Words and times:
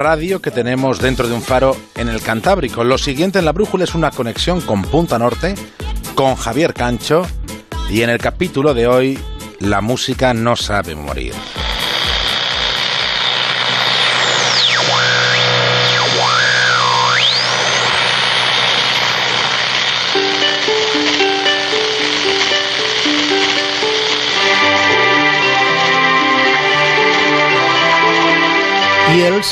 radio 0.00 0.40
que 0.40 0.50
tenemos 0.50 0.98
dentro 0.98 1.28
de 1.28 1.34
un 1.34 1.42
faro 1.42 1.76
en 1.94 2.08
el 2.08 2.22
Cantábrico. 2.22 2.84
Lo 2.84 2.96
siguiente 2.96 3.38
en 3.38 3.44
la 3.44 3.52
brújula 3.52 3.84
es 3.84 3.94
una 3.94 4.10
conexión 4.10 4.62
con 4.62 4.80
Punta 4.80 5.18
Norte, 5.18 5.54
con 6.14 6.36
Javier 6.36 6.72
Cancho, 6.72 7.26
y 7.90 8.00
en 8.00 8.08
el 8.08 8.16
capítulo 8.16 8.72
de 8.72 8.86
hoy, 8.86 9.18
la 9.58 9.82
música 9.82 10.32
no 10.32 10.56
sabe 10.56 10.94
morir. 10.94 11.34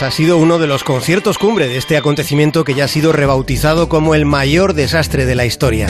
Ha 0.01 0.11
sido 0.13 0.37
uno 0.39 0.61
de 0.61 0.69
los 0.69 0.85
conciertos 0.85 1.37
cumbre 1.37 1.67
de 1.67 1.79
este 1.79 1.97
acontecimiento 1.97 2.63
que 2.63 2.75
ya 2.75 2.85
ha 2.85 2.89
sido 2.89 3.13
rebautizado 3.13 3.89
como 3.89 4.15
el 4.15 4.25
mayor 4.25 4.73
desastre 4.73 5.27
de 5.27 5.35
la 5.35 5.47
historia. 5.47 5.89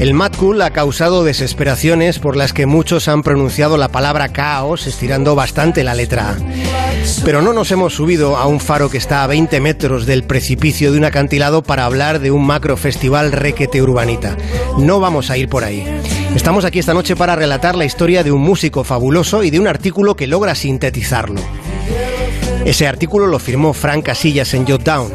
El 0.00 0.14
Mad 0.14 0.32
Cool 0.36 0.60
ha 0.62 0.70
causado 0.70 1.22
desesperaciones 1.22 2.18
por 2.18 2.36
las 2.36 2.52
que 2.52 2.66
muchos 2.66 3.06
han 3.06 3.22
pronunciado 3.22 3.76
la 3.76 3.88
palabra 3.88 4.30
caos 4.30 4.88
estirando 4.88 5.36
bastante 5.36 5.84
la 5.84 5.94
letra 5.94 6.30
A. 6.30 6.36
Pero 7.24 7.40
no 7.40 7.52
nos 7.52 7.70
hemos 7.70 7.94
subido 7.94 8.36
a 8.36 8.46
un 8.46 8.58
faro 8.58 8.90
que 8.90 8.98
está 8.98 9.22
a 9.22 9.28
20 9.28 9.60
metros 9.60 10.04
del 10.04 10.24
precipicio 10.24 10.90
de 10.90 10.98
un 10.98 11.04
acantilado 11.04 11.62
para 11.62 11.84
hablar 11.84 12.18
de 12.18 12.32
un 12.32 12.44
macro 12.44 12.76
festival 12.76 13.30
requete 13.30 13.80
urbanita. 13.80 14.36
No 14.76 14.98
vamos 14.98 15.30
a 15.30 15.36
ir 15.36 15.48
por 15.48 15.62
ahí. 15.62 15.84
Estamos 16.34 16.64
aquí 16.64 16.80
esta 16.80 16.94
noche 16.94 17.14
para 17.14 17.36
relatar 17.36 17.76
la 17.76 17.84
historia 17.84 18.24
de 18.24 18.32
un 18.32 18.40
músico 18.40 18.82
fabuloso 18.82 19.44
y 19.44 19.50
de 19.50 19.60
un 19.60 19.68
artículo 19.68 20.16
que 20.16 20.26
logra 20.26 20.56
sintetizarlo. 20.56 21.40
Ese 22.68 22.86
artículo 22.86 23.26
lo 23.26 23.38
firmó 23.38 23.72
Frank 23.72 24.04
Casillas 24.04 24.52
en 24.52 24.66
Jotdown 24.66 25.10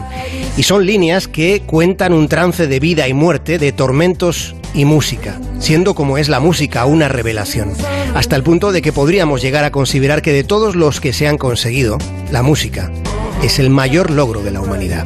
y 0.58 0.64
son 0.64 0.88
líneas 0.88 1.28
que 1.28 1.62
cuentan 1.62 2.12
un 2.12 2.28
trance 2.28 2.66
de 2.66 2.80
vida 2.80 3.08
y 3.08 3.14
muerte, 3.14 3.60
de 3.60 3.72
tormentos 3.72 4.56
y 4.74 4.86
música, 4.86 5.40
siendo 5.60 5.94
como 5.94 6.18
es 6.18 6.30
la 6.30 6.40
música 6.40 6.84
una 6.86 7.10
revelación, 7.10 7.72
hasta 8.16 8.36
el 8.36 8.42
punto 8.42 8.72
de 8.72 8.82
que 8.82 8.92
podríamos 8.92 9.44
llegar 9.44 9.66
a 9.66 9.72
considerar 9.72 10.24
que 10.24 10.34
de 10.34 10.44
todos 10.44 10.76
los 10.76 11.00
que 11.00 11.14
se 11.14 11.28
han 11.28 11.38
conseguido, 11.38 12.00
la 12.32 12.42
música 12.42 12.92
es 13.44 13.60
el 13.60 13.70
mayor 13.70 14.10
logro 14.10 14.42
de 14.42 14.50
la 14.50 14.60
humanidad. 14.60 15.06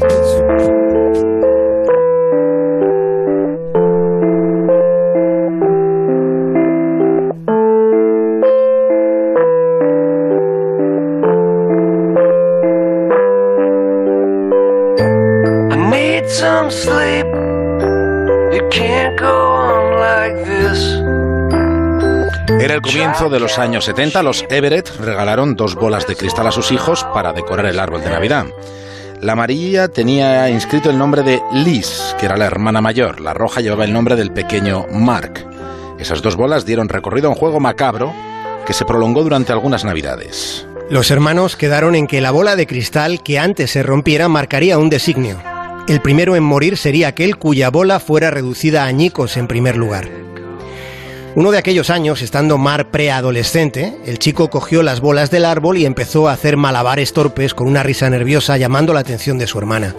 Era 22.59 22.75
el 22.75 22.81
comienzo 22.81 23.29
de 23.29 23.39
los 23.39 23.57
años 23.57 23.85
70. 23.85 24.21
Los 24.21 24.45
Everett 24.47 24.87
regalaron 24.99 25.55
dos 25.55 25.73
bolas 25.73 26.05
de 26.05 26.15
cristal 26.15 26.45
a 26.45 26.51
sus 26.51 26.71
hijos 26.71 27.03
para 27.11 27.33
decorar 27.33 27.65
el 27.65 27.79
árbol 27.79 28.03
de 28.03 28.11
Navidad. 28.11 28.45
La 29.19 29.33
amarilla 29.33 29.87
tenía 29.87 30.47
inscrito 30.51 30.91
el 30.91 30.99
nombre 30.99 31.23
de 31.23 31.41
Liz, 31.53 32.15
que 32.19 32.27
era 32.27 32.37
la 32.37 32.45
hermana 32.45 32.81
mayor. 32.81 33.19
La 33.19 33.33
roja 33.33 33.61
llevaba 33.61 33.85
el 33.85 33.93
nombre 33.93 34.15
del 34.15 34.31
pequeño 34.31 34.85
Mark. 34.91 35.43
Esas 35.97 36.21
dos 36.21 36.35
bolas 36.35 36.67
dieron 36.67 36.87
recorrido 36.87 37.29
a 37.29 37.31
un 37.31 37.35
juego 37.35 37.59
macabro 37.59 38.13
que 38.67 38.73
se 38.73 38.85
prolongó 38.85 39.23
durante 39.23 39.53
algunas 39.53 39.83
navidades. 39.83 40.67
Los 40.91 41.09
hermanos 41.09 41.55
quedaron 41.55 41.95
en 41.95 42.05
que 42.05 42.21
la 42.21 42.29
bola 42.29 42.55
de 42.55 42.67
cristal 42.67 43.23
que 43.23 43.39
antes 43.39 43.71
se 43.71 43.81
rompiera 43.81 44.27
marcaría 44.27 44.77
un 44.77 44.91
designio. 44.91 45.56
El 45.87 46.01
primero 46.01 46.35
en 46.35 46.43
morir 46.43 46.75
sería 46.75 47.07
aquel 47.07 47.37
cuya 47.37 47.69
bola 47.69 48.01
fuera 48.01 48.29
reducida 48.29 48.83
a 48.83 48.87
añicos 48.87 49.37
en 49.37 49.47
primer 49.47 49.77
lugar. 49.77 50.09
Uno 51.33 51.49
de 51.49 51.57
aquellos 51.57 51.89
años, 51.89 52.21
estando 52.21 52.57
Mar 52.57 52.91
preadolescente, 52.91 53.95
el 54.05 54.19
chico 54.19 54.49
cogió 54.49 54.83
las 54.83 54.99
bolas 54.99 55.31
del 55.31 55.45
árbol 55.45 55.77
y 55.77 55.85
empezó 55.85 56.27
a 56.27 56.33
hacer 56.33 56.57
malabares 56.57 57.13
torpes 57.13 57.53
con 57.53 57.67
una 57.67 57.83
risa 57.83 58.09
nerviosa 58.09 58.57
llamando 58.57 58.93
la 58.93 58.99
atención 58.99 59.37
de 59.37 59.47
su 59.47 59.59
hermana. 59.59 59.95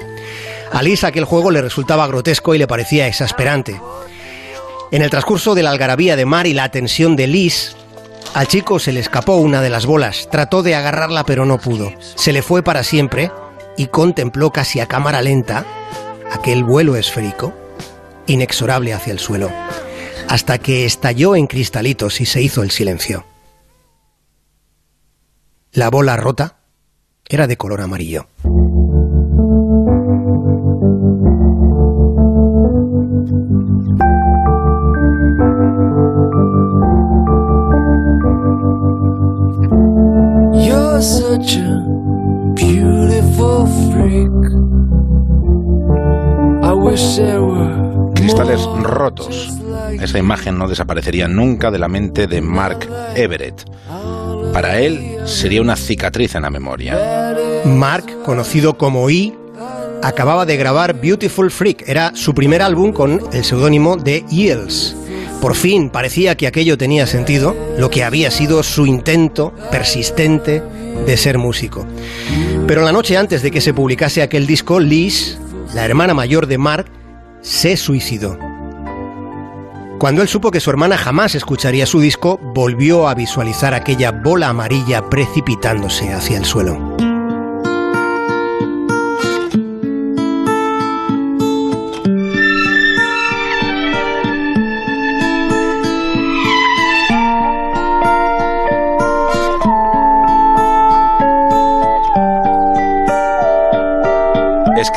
A 0.72 0.82
Liz 0.82 1.04
aquel 1.04 1.24
juego 1.24 1.50
le 1.50 1.62
resultaba 1.62 2.06
grotesco 2.06 2.54
y 2.54 2.58
le 2.58 2.66
parecía 2.66 3.06
exasperante. 3.06 3.80
En 4.90 5.00
el 5.00 5.08
transcurso 5.08 5.54
de 5.54 5.62
la 5.62 5.70
algarabía 5.70 6.16
de 6.16 6.26
Mar 6.26 6.46
y 6.46 6.52
la 6.52 6.64
atención 6.64 7.16
de 7.16 7.28
Liz, 7.28 7.76
al 8.34 8.46
chico 8.46 8.78
se 8.78 8.92
le 8.92 9.00
escapó 9.00 9.36
una 9.36 9.62
de 9.62 9.70
las 9.70 9.86
bolas, 9.86 10.28
trató 10.30 10.62
de 10.62 10.74
agarrarla 10.74 11.24
pero 11.24 11.46
no 11.46 11.56
pudo. 11.56 11.92
Se 12.16 12.34
le 12.34 12.42
fue 12.42 12.62
para 12.62 12.82
siempre 12.82 13.30
y 13.78 13.86
contempló 13.86 14.50
casi 14.50 14.80
a 14.80 14.86
cámara 14.86 15.22
lenta 15.22 15.64
aquel 16.32 16.64
vuelo 16.64 16.96
esférico, 16.96 17.54
inexorable 18.26 18.92
hacia 18.92 19.12
el 19.12 19.20
suelo, 19.20 19.50
hasta 20.28 20.58
que 20.58 20.84
estalló 20.84 21.36
en 21.36 21.46
cristalitos 21.46 22.20
y 22.20 22.26
se 22.26 22.42
hizo 22.42 22.62
el 22.62 22.70
silencio. 22.70 23.24
La 25.72 25.88
bola 25.90 26.16
rota 26.16 26.58
era 27.28 27.46
de 27.46 27.56
color 27.56 27.80
amarillo. 27.80 28.26
Cristales 48.14 48.60
rotos. 48.82 49.52
Esa 50.00 50.18
imagen 50.18 50.58
no 50.58 50.68
desaparecería 50.68 51.28
nunca 51.28 51.70
de 51.70 51.78
la 51.78 51.88
mente 51.88 52.26
de 52.26 52.40
Mark 52.40 52.88
Everett. 53.14 53.64
Para 54.52 54.80
él 54.80 55.18
sería 55.24 55.60
una 55.60 55.76
cicatriz 55.76 56.34
en 56.34 56.42
la 56.42 56.50
memoria. 56.50 57.34
Mark, 57.64 58.22
conocido 58.24 58.76
como 58.76 59.08
E, 59.10 59.32
acababa 60.02 60.46
de 60.46 60.56
grabar 60.56 61.00
Beautiful 61.00 61.50
Freak. 61.50 61.88
Era 61.88 62.12
su 62.14 62.34
primer 62.34 62.62
álbum 62.62 62.92
con 62.92 63.20
el 63.32 63.44
seudónimo 63.44 63.96
de 63.96 64.24
Eels. 64.30 64.96
Por 65.40 65.54
fin 65.54 65.90
parecía 65.90 66.36
que 66.36 66.46
aquello 66.46 66.76
tenía 66.76 67.06
sentido, 67.06 67.56
lo 67.78 67.90
que 67.90 68.02
había 68.02 68.30
sido 68.30 68.62
su 68.62 68.86
intento 68.86 69.54
persistente 69.70 70.62
de 71.06 71.16
ser 71.16 71.38
músico. 71.38 71.86
Pero 72.66 72.82
la 72.82 72.92
noche 72.92 73.16
antes 73.16 73.42
de 73.42 73.50
que 73.50 73.60
se 73.60 73.72
publicase 73.72 74.20
aquel 74.20 74.46
disco, 74.46 74.80
Liz, 74.80 75.38
la 75.74 75.84
hermana 75.84 76.12
mayor 76.12 76.46
de 76.48 76.58
Mark, 76.58 76.86
se 77.40 77.76
suicidó. 77.76 78.36
Cuando 79.98 80.22
él 80.22 80.28
supo 80.28 80.50
que 80.50 80.60
su 80.60 80.70
hermana 80.70 80.96
jamás 80.96 81.34
escucharía 81.34 81.86
su 81.86 82.00
disco, 82.00 82.38
volvió 82.54 83.08
a 83.08 83.14
visualizar 83.14 83.74
aquella 83.74 84.12
bola 84.12 84.48
amarilla 84.48 85.08
precipitándose 85.08 86.12
hacia 86.12 86.38
el 86.38 86.44
suelo. 86.44 86.96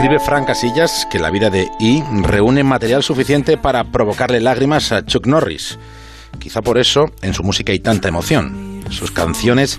Escribe 0.02 0.20
Frank 0.20 0.48
Casillas 0.48 1.08
que 1.12 1.20
la 1.20 1.30
vida 1.30 1.52
de 1.52 1.70
E 1.80 2.04
reúne 2.24 2.64
material 2.64 3.04
suficiente 3.04 3.56
para 3.56 3.84
provocarle 3.92 4.40
lágrimas 4.40 4.92
a 4.92 5.06
Chuck 5.06 5.28
Norris. 5.28 5.78
Quizá 6.40 6.64
por 6.64 6.80
eso 6.80 7.12
en 7.22 7.36
su 7.36 7.44
música 7.44 7.72
hay 7.72 7.78
tanta 7.78 8.08
emoción. 8.08 8.84
Sus 8.90 9.12
canciones 9.12 9.78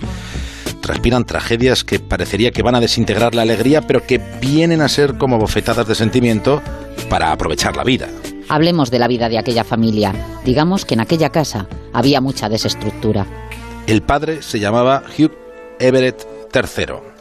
transpiran 0.79 1.25
tragedias 1.25 1.83
que 1.83 1.99
parecería 1.99 2.51
que 2.51 2.63
van 2.63 2.75
a 2.75 2.79
desintegrar 2.79 3.35
la 3.35 3.41
alegría, 3.41 3.81
pero 3.81 4.07
que 4.07 4.21
vienen 4.39 4.79
a 4.79 4.87
ser 4.87 5.17
como 5.17 5.37
bofetadas 5.39 5.89
de 5.89 5.95
sentimiento 5.95 6.61
para 7.09 7.33
aprovechar 7.33 7.75
la 7.75 7.83
vida. 7.83 8.07
Hablemos 8.47 8.91
de 8.91 8.99
la 8.99 9.09
vida 9.09 9.27
de 9.27 9.39
aquella 9.39 9.65
familia. 9.65 10.13
Digamos 10.45 10.85
que 10.85 10.93
en 10.93 11.01
aquella 11.01 11.31
casa 11.31 11.67
había 11.91 12.21
mucha 12.21 12.47
desestructura. 12.47 13.25
El 13.87 14.01
padre 14.03 14.41
se 14.41 14.61
llamaba 14.61 15.03
Hugh 15.17 15.33
Everett 15.79 16.25
III 16.55 17.12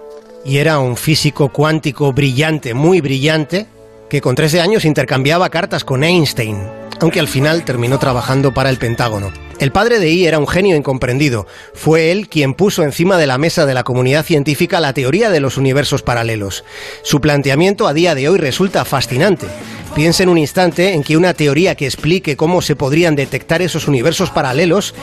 y 0.44 0.58
era 0.58 0.78
un 0.78 0.96
físico 0.96 1.50
cuántico 1.50 2.12
brillante, 2.12 2.74
muy 2.74 3.00
brillante, 3.00 3.66
que 4.10 4.20
con 4.20 4.34
13 4.34 4.60
años 4.60 4.84
intercambiaba 4.84 5.48
cartas 5.50 5.84
con 5.84 6.04
Einstein, 6.04 6.58
aunque 7.00 7.20
al 7.20 7.28
final 7.28 7.64
terminó 7.64 7.98
trabajando 7.98 8.52
para 8.52 8.70
el 8.70 8.76
Pentágono. 8.76 9.32
El 9.58 9.70
padre 9.70 10.00
de 10.00 10.10
I 10.10 10.26
era 10.26 10.40
un 10.40 10.48
genio 10.48 10.74
incomprendido. 10.74 11.46
Fue 11.72 12.10
él 12.10 12.28
quien 12.28 12.54
puso 12.54 12.82
encima 12.82 13.16
de 13.16 13.28
la 13.28 13.38
mesa 13.38 13.64
de 13.64 13.74
la 13.74 13.84
comunidad 13.84 14.24
científica 14.24 14.80
la 14.80 14.92
teoría 14.92 15.30
de 15.30 15.38
los 15.38 15.56
universos 15.56 16.02
paralelos. 16.02 16.64
Su 17.04 17.20
planteamiento 17.20 17.86
a 17.86 17.94
día 17.94 18.16
de 18.16 18.28
hoy 18.28 18.38
resulta 18.38 18.84
fascinante. 18.84 19.46
Piense 19.94 20.24
en 20.24 20.30
un 20.30 20.38
instante 20.38 20.94
en 20.94 21.04
que 21.04 21.16
una 21.16 21.32
teoría 21.34 21.74
que 21.76 21.86
explique 21.86 22.36
cómo 22.36 22.60
se 22.60 22.74
podrían 22.74 23.14
detectar 23.14 23.62
esos 23.62 23.86
universos 23.86 24.30
paralelos 24.30 24.94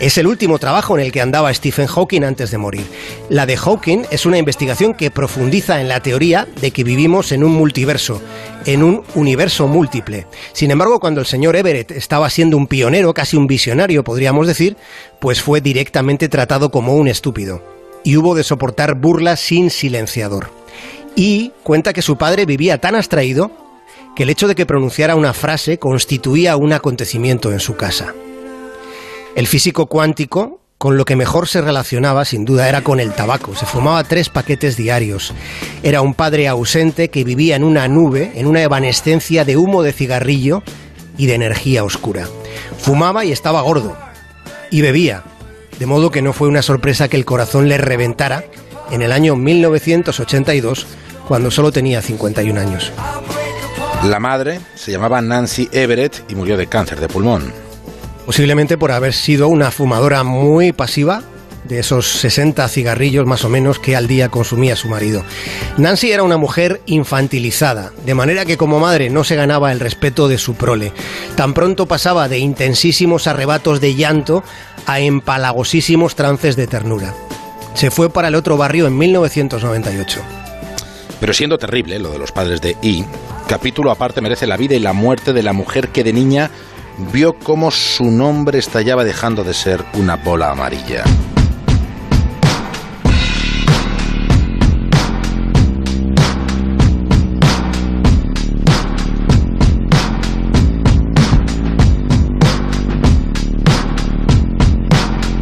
Es 0.00 0.16
el 0.16 0.26
último 0.26 0.58
trabajo 0.58 0.96
en 0.96 1.04
el 1.04 1.12
que 1.12 1.20
andaba 1.20 1.52
Stephen 1.52 1.86
Hawking 1.86 2.22
antes 2.22 2.50
de 2.50 2.56
morir. 2.56 2.86
La 3.28 3.44
de 3.44 3.58
Hawking 3.58 4.04
es 4.10 4.24
una 4.24 4.38
investigación 4.38 4.94
que 4.94 5.10
profundiza 5.10 5.78
en 5.82 5.88
la 5.88 6.00
teoría 6.00 6.48
de 6.62 6.70
que 6.70 6.84
vivimos 6.84 7.32
en 7.32 7.44
un 7.44 7.52
multiverso, 7.52 8.22
en 8.64 8.82
un 8.82 9.02
universo 9.14 9.68
múltiple. 9.68 10.26
Sin 10.54 10.70
embargo, 10.70 11.00
cuando 11.00 11.20
el 11.20 11.26
señor 11.26 11.54
Everett 11.54 11.90
estaba 11.90 12.30
siendo 12.30 12.56
un 12.56 12.66
pionero, 12.66 13.12
casi 13.12 13.36
un 13.36 13.46
visionario, 13.46 14.02
podríamos 14.02 14.46
decir, 14.46 14.78
pues 15.20 15.42
fue 15.42 15.60
directamente 15.60 16.30
tratado 16.30 16.70
como 16.70 16.94
un 16.94 17.06
estúpido. 17.06 17.62
Y 18.02 18.16
hubo 18.16 18.34
de 18.34 18.42
soportar 18.42 18.98
burlas 18.98 19.38
sin 19.38 19.68
silenciador. 19.68 20.50
Y 21.14 21.52
cuenta 21.62 21.92
que 21.92 22.00
su 22.00 22.16
padre 22.16 22.46
vivía 22.46 22.78
tan 22.78 22.94
abstraído 22.94 23.50
que 24.16 24.22
el 24.22 24.30
hecho 24.30 24.48
de 24.48 24.54
que 24.54 24.64
pronunciara 24.64 25.14
una 25.14 25.34
frase 25.34 25.78
constituía 25.78 26.56
un 26.56 26.72
acontecimiento 26.72 27.52
en 27.52 27.60
su 27.60 27.76
casa. 27.76 28.14
El 29.36 29.46
físico 29.46 29.86
cuántico, 29.86 30.60
con 30.76 30.96
lo 30.96 31.04
que 31.04 31.14
mejor 31.14 31.46
se 31.46 31.60
relacionaba, 31.60 32.24
sin 32.24 32.44
duda, 32.44 32.68
era 32.68 32.82
con 32.82 32.98
el 32.98 33.12
tabaco. 33.12 33.54
Se 33.54 33.64
fumaba 33.64 34.02
tres 34.02 34.28
paquetes 34.28 34.76
diarios. 34.76 35.32
Era 35.82 36.02
un 36.02 36.14
padre 36.14 36.48
ausente 36.48 37.10
que 37.10 37.22
vivía 37.22 37.54
en 37.54 37.62
una 37.62 37.86
nube, 37.86 38.32
en 38.34 38.46
una 38.46 38.62
evanescencia 38.62 39.44
de 39.44 39.56
humo 39.56 39.82
de 39.82 39.92
cigarrillo 39.92 40.64
y 41.16 41.26
de 41.26 41.34
energía 41.34 41.84
oscura. 41.84 42.26
Fumaba 42.78 43.24
y 43.24 43.30
estaba 43.30 43.60
gordo. 43.60 43.96
Y 44.70 44.80
bebía. 44.80 45.22
De 45.78 45.86
modo 45.86 46.10
que 46.10 46.22
no 46.22 46.32
fue 46.32 46.48
una 46.48 46.62
sorpresa 46.62 47.08
que 47.08 47.16
el 47.16 47.24
corazón 47.24 47.68
le 47.68 47.78
reventara 47.78 48.44
en 48.90 49.02
el 49.02 49.12
año 49.12 49.36
1982, 49.36 50.86
cuando 51.28 51.52
solo 51.52 51.70
tenía 51.70 52.02
51 52.02 52.60
años. 52.60 52.92
La 54.04 54.18
madre 54.18 54.60
se 54.74 54.90
llamaba 54.90 55.20
Nancy 55.20 55.68
Everett 55.72 56.24
y 56.28 56.34
murió 56.34 56.56
de 56.56 56.66
cáncer 56.66 56.98
de 56.98 57.08
pulmón 57.08 57.69
posiblemente 58.30 58.78
por 58.78 58.92
haber 58.92 59.12
sido 59.12 59.48
una 59.48 59.72
fumadora 59.72 60.22
muy 60.22 60.70
pasiva 60.70 61.24
de 61.64 61.80
esos 61.80 62.06
60 62.06 62.68
cigarrillos 62.68 63.26
más 63.26 63.44
o 63.44 63.48
menos 63.48 63.80
que 63.80 63.96
al 63.96 64.06
día 64.06 64.28
consumía 64.28 64.76
su 64.76 64.86
marido. 64.86 65.24
Nancy 65.78 66.12
era 66.12 66.22
una 66.22 66.36
mujer 66.36 66.80
infantilizada, 66.86 67.90
de 68.06 68.14
manera 68.14 68.44
que 68.44 68.56
como 68.56 68.78
madre 68.78 69.10
no 69.10 69.24
se 69.24 69.34
ganaba 69.34 69.72
el 69.72 69.80
respeto 69.80 70.28
de 70.28 70.38
su 70.38 70.54
prole. 70.54 70.92
Tan 71.34 71.54
pronto 71.54 71.86
pasaba 71.86 72.28
de 72.28 72.38
intensísimos 72.38 73.26
arrebatos 73.26 73.80
de 73.80 73.96
llanto 73.96 74.44
a 74.86 75.00
empalagosísimos 75.00 76.14
trances 76.14 76.54
de 76.54 76.68
ternura. 76.68 77.12
Se 77.74 77.90
fue 77.90 78.10
para 78.10 78.28
el 78.28 78.36
otro 78.36 78.56
barrio 78.56 78.86
en 78.86 78.96
1998. 78.96 80.20
Pero 81.18 81.32
siendo 81.32 81.58
terrible 81.58 81.98
lo 81.98 82.12
de 82.12 82.20
los 82.20 82.30
padres 82.30 82.60
de 82.60 82.76
I, 82.80 83.04
capítulo 83.48 83.90
aparte 83.90 84.20
merece 84.20 84.46
la 84.46 84.56
vida 84.56 84.76
y 84.76 84.78
la 84.78 84.92
muerte 84.92 85.32
de 85.32 85.42
la 85.42 85.52
mujer 85.52 85.88
que 85.88 86.04
de 86.04 86.12
niña 86.12 86.52
vio 87.12 87.38
cómo 87.38 87.70
su 87.70 88.10
nombre 88.10 88.58
estallaba 88.58 89.04
dejando 89.04 89.44
de 89.44 89.54
ser 89.54 89.84
una 89.94 90.16
bola 90.16 90.50
amarilla. 90.50 91.04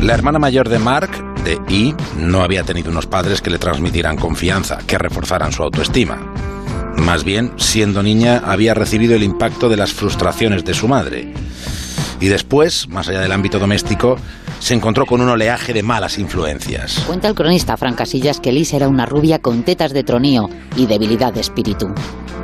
La 0.09 0.15
hermana 0.15 0.39
mayor 0.39 0.71
de 0.71 0.79
Mark, 0.79 1.11
de 1.45 1.61
I, 1.69 1.95
no 2.17 2.43
había 2.43 2.65
tenido 2.65 2.91
unos 2.91 3.07
padres 3.07 3.43
que 3.43 3.51
le 3.51 3.59
transmitieran 3.59 4.17
confianza, 4.17 4.79
que 4.87 4.97
reforzaran 4.97 5.53
su 5.53 5.63
autoestima. 5.63 6.28
Más 7.05 7.25
bien, 7.25 7.53
siendo 7.57 8.03
niña, 8.03 8.43
había 8.45 8.75
recibido 8.75 9.15
el 9.15 9.23
impacto 9.23 9.69
de 9.69 9.77
las 9.77 9.93
frustraciones 9.93 10.65
de 10.65 10.75
su 10.75 10.89
madre. 10.89 11.33
Y 12.21 12.27
después, 12.27 12.89
más 12.89 13.09
allá 13.09 13.21
del 13.21 13.33
ámbito 13.33 13.59
doméstico, 13.59 14.17
se 14.59 14.75
encontró 14.75 15.07
con 15.07 15.21
un 15.21 15.29
oleaje 15.29 15.73
de 15.73 15.83
malas 15.83 16.19
influencias. 16.19 17.03
Cuenta 17.07 17.29
el 17.29 17.35
cronista 17.35 17.77
Fran 17.77 17.95
Casillas 17.95 18.41
que 18.41 18.53
Liz 18.53 18.73
era 18.75 18.89
una 18.89 19.07
rubia 19.07 19.39
con 19.39 19.63
tetas 19.63 19.93
de 19.93 20.03
tronío 20.03 20.51
y 20.77 20.87
debilidad 20.87 21.33
de 21.33 21.41
espíritu. 21.41 21.95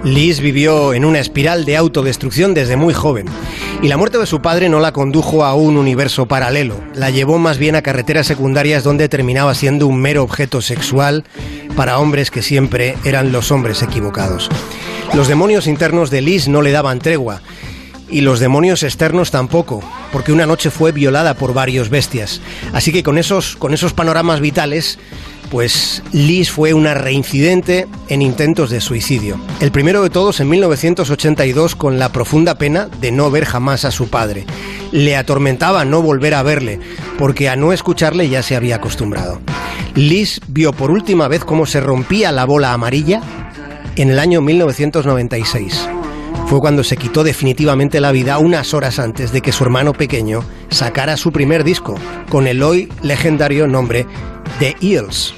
Liz 0.04 0.40
vivió 0.40 0.92
en 0.92 1.06
una 1.06 1.18
espiral 1.18 1.64
de 1.64 1.78
autodestrucción 1.78 2.52
desde 2.52 2.76
muy 2.76 2.92
joven 2.92 3.26
y 3.80 3.88
la 3.88 3.96
muerte 3.96 4.18
de 4.18 4.26
su 4.26 4.42
padre 4.42 4.68
no 4.68 4.78
la 4.78 4.92
condujo 4.92 5.46
a 5.46 5.54
un 5.54 5.78
universo 5.78 6.26
paralelo, 6.26 6.78
la 6.94 7.08
llevó 7.08 7.38
más 7.38 7.56
bien 7.56 7.74
a 7.74 7.80
carreteras 7.80 8.26
secundarias 8.26 8.84
donde 8.84 9.08
terminaba 9.08 9.54
siendo 9.54 9.86
un 9.86 9.98
mero 9.98 10.22
objeto 10.22 10.60
sexual 10.60 11.24
para 11.74 11.98
hombres 11.98 12.30
que 12.30 12.42
siempre 12.42 12.96
eran 13.04 13.32
los 13.32 13.50
hombres 13.50 13.82
equivocados. 13.82 14.50
Los 15.14 15.26
demonios 15.26 15.66
internos 15.66 16.10
de 16.10 16.20
Liz 16.20 16.48
no 16.48 16.60
le 16.60 16.72
daban 16.72 16.98
tregua 16.98 17.40
y 18.08 18.20
los 18.20 18.40
demonios 18.40 18.82
externos 18.82 19.30
tampoco, 19.30 19.82
porque 20.12 20.32
una 20.32 20.46
noche 20.46 20.70
fue 20.70 20.92
violada 20.92 21.34
por 21.34 21.54
varios 21.54 21.90
bestias. 21.90 22.40
Así 22.72 22.92
que 22.92 23.02
con 23.02 23.18
esos, 23.18 23.56
con 23.56 23.74
esos 23.74 23.92
panoramas 23.92 24.40
vitales, 24.40 24.98
pues 25.50 26.02
Liz 26.12 26.50
fue 26.50 26.74
una 26.74 26.94
reincidente 26.94 27.86
en 28.08 28.22
intentos 28.22 28.70
de 28.70 28.80
suicidio. 28.80 29.38
El 29.60 29.70
primero 29.70 30.02
de 30.02 30.10
todos 30.10 30.40
en 30.40 30.48
1982 30.48 31.76
con 31.76 31.98
la 31.98 32.10
profunda 32.10 32.56
pena 32.56 32.88
de 33.00 33.12
no 33.12 33.30
ver 33.30 33.44
jamás 33.44 33.84
a 33.84 33.90
su 33.90 34.08
padre. 34.08 34.46
Le 34.90 35.16
atormentaba 35.16 35.84
no 35.84 36.02
volver 36.02 36.34
a 36.34 36.42
verle, 36.42 36.80
porque 37.18 37.48
a 37.48 37.56
no 37.56 37.72
escucharle 37.72 38.28
ya 38.28 38.42
se 38.42 38.56
había 38.56 38.76
acostumbrado. 38.76 39.40
Liz 39.94 40.40
vio 40.48 40.72
por 40.72 40.90
última 40.90 41.28
vez 41.28 41.44
cómo 41.44 41.66
se 41.66 41.80
rompía 41.80 42.32
la 42.32 42.44
bola 42.44 42.72
amarilla 42.72 43.22
en 43.96 44.10
el 44.10 44.18
año 44.18 44.40
1996. 44.40 45.88
Fue 46.46 46.60
cuando 46.60 46.84
se 46.84 46.96
quitó 46.96 47.24
definitivamente 47.24 48.00
la 48.00 48.12
vida 48.12 48.38
unas 48.38 48.74
horas 48.74 48.98
antes 48.98 49.32
de 49.32 49.40
que 49.40 49.52
su 49.52 49.64
hermano 49.64 49.92
pequeño 49.92 50.40
sacara 50.68 51.16
su 51.16 51.32
primer 51.32 51.64
disco, 51.64 51.94
con 52.28 52.46
el 52.46 52.62
hoy 52.62 52.88
legendario 53.02 53.66
nombre 53.66 54.06
The 54.58 54.76
Eels. 54.80 55.34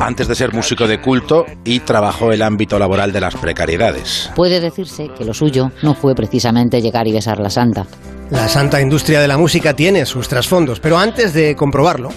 Antes 0.00 0.28
de 0.28 0.34
ser 0.34 0.52
músico 0.52 0.86
de 0.86 1.00
culto 1.00 1.46
y 1.64 1.80
trabajó 1.80 2.32
el 2.32 2.42
ámbito 2.42 2.78
laboral 2.78 3.12
de 3.12 3.20
las 3.20 3.34
precariedades. 3.36 4.30
Puede 4.34 4.60
decirse 4.60 5.10
que 5.16 5.24
lo 5.24 5.34
suyo 5.34 5.70
no 5.82 5.94
fue 5.94 6.14
precisamente 6.14 6.82
llegar 6.82 7.06
y 7.06 7.12
besar 7.12 7.38
la 7.38 7.50
santa. 7.50 7.86
La 8.30 8.48
santa 8.48 8.80
industria 8.80 9.20
de 9.20 9.28
la 9.28 9.38
música 9.38 9.74
tiene 9.74 10.04
sus 10.06 10.28
trasfondos, 10.28 10.80
pero 10.80 10.98
antes 10.98 11.32
de 11.32 11.56
comprobarlo, 11.56 12.10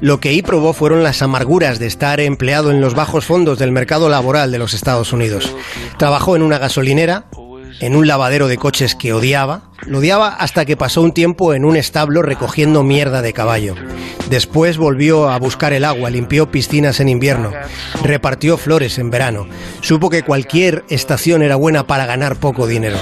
lo 0.00 0.20
que 0.20 0.30
ahí 0.30 0.42
probó 0.42 0.72
fueron 0.72 1.02
las 1.02 1.22
amarguras 1.22 1.78
de 1.78 1.86
estar 1.86 2.20
empleado 2.20 2.70
en 2.70 2.80
los 2.80 2.94
bajos 2.94 3.24
fondos 3.24 3.58
del 3.58 3.72
mercado 3.72 4.08
laboral 4.08 4.50
de 4.50 4.58
los 4.58 4.74
Estados 4.74 5.12
Unidos. 5.12 5.54
Trabajó 5.98 6.36
en 6.36 6.42
una 6.42 6.58
gasolinera, 6.58 7.26
en 7.80 7.96
un 7.96 8.06
lavadero 8.06 8.48
de 8.48 8.56
coches 8.56 8.94
que 8.94 9.12
odiaba. 9.12 9.70
Lo 9.86 9.98
odiaba 9.98 10.28
hasta 10.28 10.64
que 10.64 10.76
pasó 10.76 11.02
un 11.02 11.12
tiempo 11.12 11.52
en 11.52 11.64
un 11.64 11.76
establo 11.76 12.22
recogiendo 12.22 12.82
mierda 12.82 13.20
de 13.20 13.34
caballo. 13.34 13.74
Después 14.30 14.78
volvió 14.78 15.28
a 15.28 15.38
buscar 15.38 15.74
el 15.74 15.84
agua, 15.84 16.08
limpió 16.08 16.50
piscinas 16.50 17.00
en 17.00 17.10
invierno, 17.10 17.52
repartió 18.02 18.56
flores 18.56 18.98
en 18.98 19.10
verano. 19.10 19.46
Supo 19.82 20.08
que 20.08 20.22
cualquier 20.22 20.84
estación 20.88 21.42
era 21.42 21.56
buena 21.56 21.86
para 21.86 22.06
ganar 22.06 22.36
poco 22.36 22.66
dinero. 22.66 22.96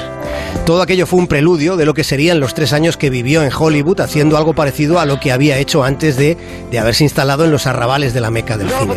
Todo 0.67 0.83
aquello 0.83 1.07
fue 1.07 1.21
un 1.21 1.29
preludio 1.29 1.77
de 1.77 1.87
lo 1.87 1.95
que 1.95 2.05
serían 2.05 2.41
los 2.41 2.55
tres 2.55 2.73
años 2.73 2.97
que 2.97 3.11
vivió 3.11 3.43
en 3.43 3.51
Hollywood 3.53 4.01
haciendo 4.01 4.37
algo 4.37 4.55
parecido 4.55 4.99
a 4.99 5.07
lo 5.07 5.19
que 5.19 5.33
había 5.33 5.59
hecho 5.59 5.85
antes 5.85 6.17
de, 6.17 6.37
de 6.71 6.79
haberse 6.79 7.05
instalado 7.05 7.45
en 7.45 7.53
los 7.53 7.67
arrabales 7.67 8.15
de 8.15 8.21
la 8.21 8.31
meca 8.31 8.57
del 8.57 8.71
cine. 8.71 8.95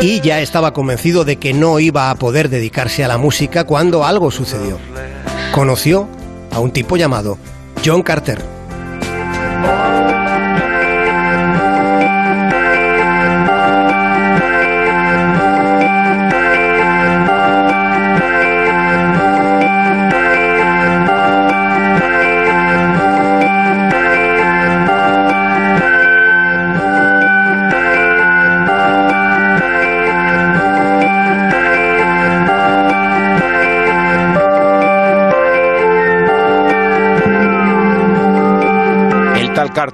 Y 0.00 0.20
ya 0.20 0.40
estaba 0.40 0.72
convencido 0.72 1.24
de 1.24 1.36
que 1.36 1.54
no 1.54 1.80
iba 1.80 2.10
a 2.10 2.14
poder 2.14 2.50
dedicarse 2.50 3.04
a 3.04 3.08
la 3.08 3.18
música 3.18 3.64
cuando 3.64 4.04
algo 4.04 4.30
sucedió. 4.30 4.78
Conoció 5.52 6.08
a 6.56 6.60
un 6.60 6.70
tipo 6.70 6.96
llamado 6.96 7.36
John 7.84 8.02
Carter. 8.02 8.55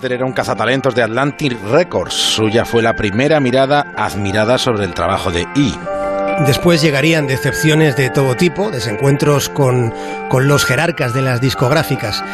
Carter 0.03 0.17
era 0.19 0.27
un 0.27 0.33
cazatalentos 0.33 0.97
de 0.97 1.03
Atlantic 1.05 1.57
Records. 1.71 2.13
Suya 2.13 2.65
fue 2.65 2.83
la 2.83 2.97
primera 2.97 3.39
mirada 3.39 3.93
admirada 3.97 4.59
sobre 4.59 4.85
el 4.85 4.95
trabajo 4.95 5.31
de 5.31 5.43
E. 5.55 5.73
Después 6.45 6.83
llegarían 6.83 7.29
decepciones 7.29 7.97
de 7.97 8.11
todo 8.11 8.35
tipo, 8.35 8.73
desencuentros 8.73 9.49
con, 9.49 9.95
con 10.29 10.49
los 10.49 10.65
jerarcas 10.65 11.15
de 11.15 11.23
las 11.23 11.41
discográficas, 11.41 12.25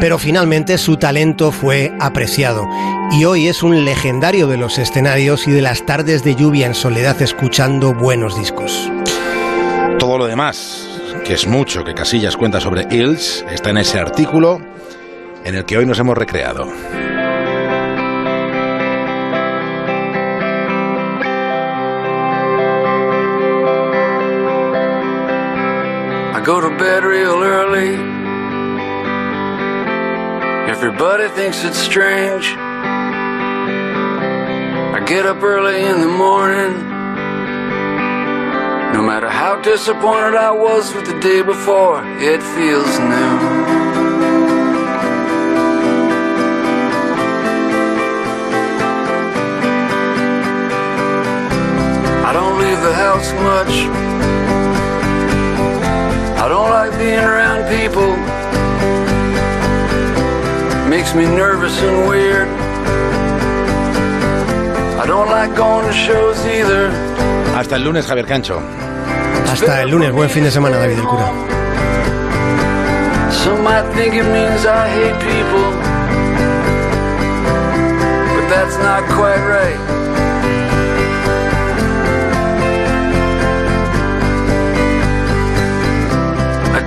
pero 0.00 0.18
finalmente 0.18 0.76
su 0.76 0.96
talento 0.96 1.52
fue 1.52 1.92
apreciado 2.00 2.66
y 3.12 3.26
hoy 3.26 3.46
es 3.46 3.62
un 3.62 3.84
legendario 3.84 4.48
de 4.48 4.56
los 4.56 4.78
escenarios 4.78 5.46
y 5.46 5.52
de 5.52 5.62
las 5.62 5.86
tardes 5.86 6.24
de 6.24 6.34
lluvia 6.34 6.66
en 6.66 6.74
soledad 6.74 7.22
escuchando 7.22 7.94
buenos 7.94 8.36
discos. 8.36 8.90
Todo 10.00 10.18
lo 10.18 10.26
demás, 10.26 10.88
que 11.24 11.34
es 11.34 11.46
mucho 11.46 11.84
que 11.84 11.94
Casillas 11.94 12.36
cuenta 12.36 12.60
sobre 12.60 12.88
Hills, 12.90 13.44
está 13.52 13.70
en 13.70 13.78
ese 13.78 14.00
artículo 14.00 14.73
en 15.44 15.54
el 15.54 15.64
que 15.64 15.78
hoy 15.78 15.86
nos 15.86 15.98
hemos 15.98 16.16
recreado. 16.18 16.68
go 26.44 26.60
to 26.60 26.68
bed 26.76 27.02
real 27.04 27.42
early. 27.42 27.94
Everybody 30.70 31.28
thinks 31.28 31.64
it's 31.64 31.78
strange. 31.78 32.54
I 34.94 35.02
get 35.06 35.24
up 35.24 35.42
early 35.42 35.86
in 35.86 36.02
the 36.02 36.06
morning. 36.06 36.74
No 38.92 39.02
matter 39.02 39.30
how 39.30 39.62
disappointed 39.62 40.34
I 40.34 40.50
was 40.50 40.94
with 40.94 41.06
the 41.06 41.18
day 41.20 41.40
before, 41.40 42.02
it 42.18 42.42
feels 42.42 42.98
new. 42.98 43.83
Leave 52.74 52.82
the 52.82 52.94
house 52.94 53.32
much. 53.50 53.74
I 56.42 56.48
don't 56.48 56.70
like 56.70 56.92
being 56.98 57.24
around 57.32 57.62
people. 57.78 58.10
Makes 60.88 61.14
me 61.14 61.24
nervous 61.24 61.76
and 61.82 62.08
weird. 62.08 62.48
I 65.02 65.06
don't 65.06 65.28
like 65.28 65.54
going 65.56 65.86
to 65.86 65.92
shows 65.92 66.38
either. 66.46 66.90
Hasta 67.54 67.76
el 67.76 67.82
lunes, 67.84 68.06
Javier 68.06 68.26
Cancho. 68.26 68.60
Hasta 69.50 69.82
el 69.82 69.90
lunes, 69.90 70.12
buen 70.12 70.28
fin 70.28 70.44
de 70.44 70.50
semana, 70.50 70.78
David 70.78 70.98
el 70.98 71.06
cura. 71.06 71.28
Some 73.30 73.62
might 73.62 73.86
think 73.94 74.14
it 74.14 74.24
means 74.24 74.66
I 74.66 74.88
hate 74.88 75.18
people, 75.30 75.66
but 78.34 78.46
that's 78.48 78.76
not 78.78 79.04
quite 79.16 79.42
right. 79.46 79.93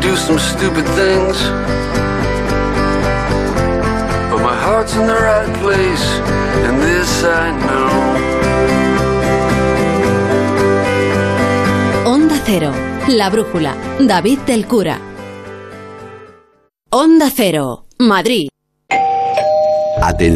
Do 0.08 0.16
some 0.16 0.40
stupid 0.40 0.86
things. 1.00 1.38
But 4.30 4.40
my 4.50 4.56
heart's 4.66 4.94
in 4.96 5.06
the 5.12 5.20
right 5.30 5.52
place, 5.64 6.06
and 6.66 6.76
this 6.86 7.12
I 7.24 7.46
know. 7.66 7.92
Onda 12.14 12.38
Cero, 12.46 12.72
La 13.20 13.30
Brújula, 13.30 13.74
David 14.00 14.40
del 14.50 14.66
Cura. 14.66 14.98
Onda 16.90 17.30
Cero, 17.30 17.86
Madrid. 18.00 18.48
Atención. 20.02 20.36